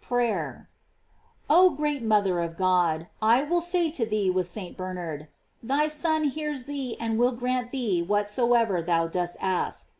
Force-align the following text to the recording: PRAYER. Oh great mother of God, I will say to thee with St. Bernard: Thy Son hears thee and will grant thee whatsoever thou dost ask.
PRAYER. 0.00 0.70
Oh 1.50 1.68
great 1.68 2.02
mother 2.02 2.40
of 2.40 2.56
God, 2.56 3.08
I 3.20 3.42
will 3.42 3.60
say 3.60 3.90
to 3.90 4.06
thee 4.06 4.30
with 4.30 4.46
St. 4.46 4.74
Bernard: 4.74 5.28
Thy 5.62 5.86
Son 5.88 6.24
hears 6.24 6.64
thee 6.64 6.96
and 6.98 7.18
will 7.18 7.32
grant 7.32 7.72
thee 7.72 8.00
whatsoever 8.00 8.80
thou 8.80 9.06
dost 9.06 9.36
ask. 9.38 9.90